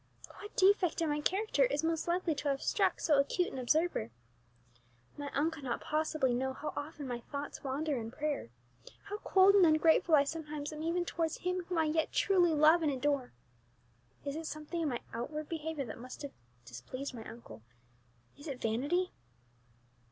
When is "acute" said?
3.19-3.53